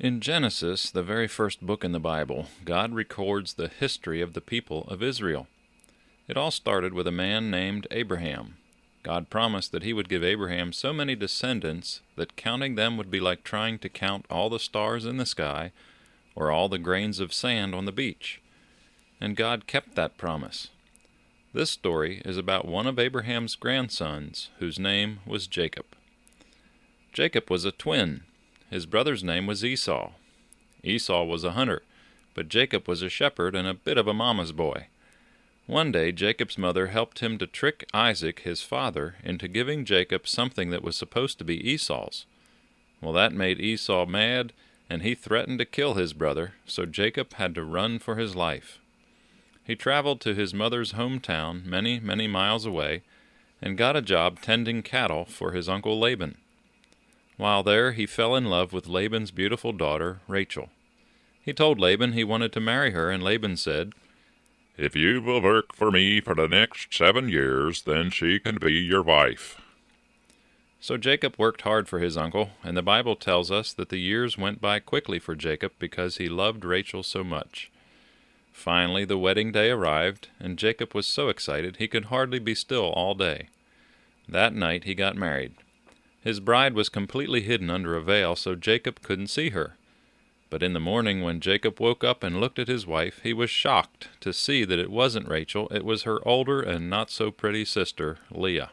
[0.00, 4.40] In Genesis, the very first book in the Bible, God records the history of the
[4.40, 5.48] people of Israel.
[6.28, 8.58] It all started with a man named Abraham.
[9.02, 13.18] God promised that he would give Abraham so many descendants that counting them would be
[13.18, 15.72] like trying to count all the stars in the sky
[16.36, 18.40] or all the grains of sand on the beach.
[19.20, 20.68] And God kept that promise.
[21.52, 25.86] This story is about one of Abraham's grandsons, whose name was Jacob.
[27.12, 28.22] Jacob was a twin
[28.70, 30.12] his brother's name was Esau.
[30.82, 31.82] Esau was a hunter,
[32.34, 34.86] but Jacob was a shepherd and a bit of a mama's boy.
[35.66, 40.70] One day Jacob's mother helped him to trick Isaac, his father, into giving Jacob something
[40.70, 42.24] that was supposed to be Esau's.
[43.02, 44.52] Well, that made Esau mad,
[44.88, 48.78] and he threatened to kill his brother, so Jacob had to run for his life.
[49.62, 53.02] He traveled to his mother's hometown, many, many miles away,
[53.60, 56.38] and got a job tending cattle for his uncle Laban.
[57.38, 60.70] While there, he fell in love with Laban's beautiful daughter, Rachel.
[61.40, 63.92] He told Laban he wanted to marry her, and Laban said,
[64.76, 68.72] If you will work for me for the next seven years, then she can be
[68.74, 69.60] your wife.
[70.80, 74.36] So Jacob worked hard for his uncle, and the Bible tells us that the years
[74.36, 77.70] went by quickly for Jacob because he loved Rachel so much.
[78.52, 82.86] Finally, the wedding day arrived, and Jacob was so excited he could hardly be still
[82.90, 83.48] all day.
[84.28, 85.54] That night he got married,
[86.22, 89.76] his bride was completely hidden under a veil, so Jacob couldn't see her.
[90.50, 93.50] But in the morning, when Jacob woke up and looked at his wife, he was
[93.50, 97.64] shocked to see that it wasn't Rachel, it was her older and not so pretty
[97.64, 98.70] sister, Leah.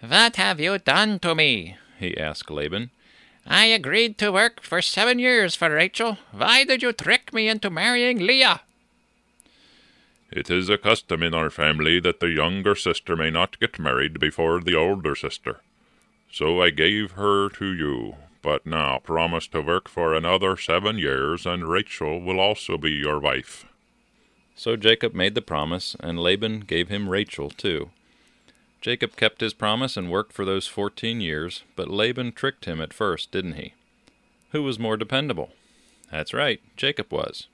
[0.00, 1.76] What have you done to me?
[1.98, 2.90] he asked Laban.
[3.46, 6.18] I agreed to work for seven years for Rachel.
[6.30, 8.60] Why did you trick me into marrying Leah?
[10.30, 14.20] It is a custom in our family that the younger sister may not get married
[14.20, 15.60] before the older sister.
[16.32, 18.16] So I gave her to you.
[18.42, 23.18] But now promise to work for another seven years, and Rachel will also be your
[23.18, 23.66] wife.
[24.54, 27.90] So Jacob made the promise, and Laban gave him Rachel too.
[28.80, 32.94] Jacob kept his promise and worked for those fourteen years, but Laban tricked him at
[32.94, 33.74] first, didn't he?
[34.52, 35.50] Who was more dependable?
[36.10, 37.46] That's right, Jacob was.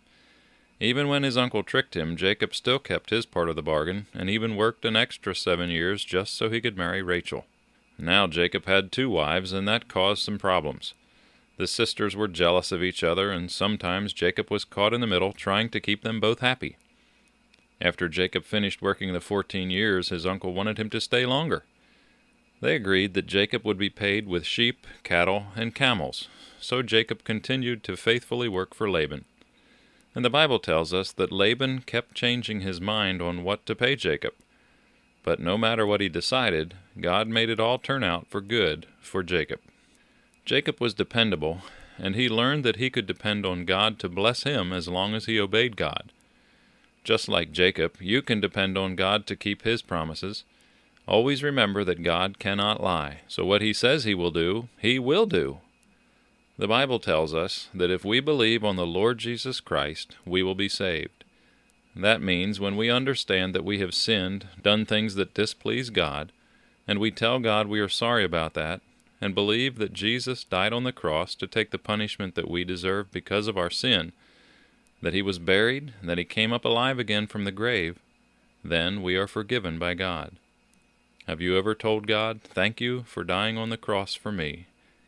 [0.79, 4.31] Even when his uncle tricked him, Jacob still kept his part of the bargain, and
[4.31, 7.45] even worked an extra seven years just so he could marry Rachel.
[7.99, 10.95] Now Jacob had two wives, and that caused some problems.
[11.57, 15.33] The sisters were jealous of each other, and sometimes Jacob was caught in the middle,
[15.33, 16.77] trying to keep them both happy.
[17.81, 21.65] After Jacob finished working the fourteen years, his uncle wanted him to stay longer.
[22.61, 26.29] They agreed that Jacob would be paid with sheep, cattle, and camels,
[26.61, 29.25] so Jacob continued to faithfully work for Laban.
[30.15, 33.97] And the Bible tells us that Laban kept changing his mind on what to pay
[33.97, 34.33] Jacob.
[35.27, 39.25] But no matter what he decided, God made it all turn out for good for
[39.25, 39.59] Jacob.
[40.45, 41.63] Jacob was dependable,
[41.99, 45.27] and he learned that he could depend on God to bless him as long as
[45.27, 46.13] he obeyed God.
[47.03, 50.45] Just like Jacob, you can depend on God to keep his promises.
[51.09, 55.27] Always remember that God cannot lie, so what he says he will do, he will
[55.27, 55.59] do.
[56.57, 60.55] The Bible tells us that if we believe on the Lord Jesus Christ, we will
[60.55, 61.25] be saved.
[61.97, 66.31] That means when we understand that we have sinned, done things that displease God,
[66.87, 68.83] and we tell God we are sorry about that,
[69.19, 73.11] and believe that Jesus died on the cross to take the punishment that we deserve
[73.11, 74.13] because of our sin,
[75.01, 77.99] that he was buried, that he came up alive again from the grave,
[78.63, 80.33] then we are forgiven by God.
[81.27, 84.67] Have you ever told God, Thank you for dying on the cross for me?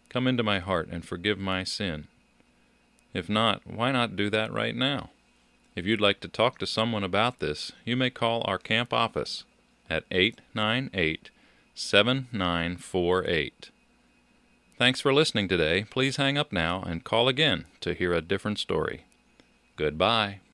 [0.09, 2.09] Come into my heart and forgive my sin.
[3.13, 5.11] If not, why not do that right now?
[5.79, 9.45] If you'd like to talk to someone about this, you may call our camp office
[9.89, 11.31] at 898
[11.73, 13.71] 7948.
[14.77, 15.87] Thanks for listening today.
[15.89, 19.05] Please hang up now and call again to hear a different story.
[19.77, 20.41] Goodbye.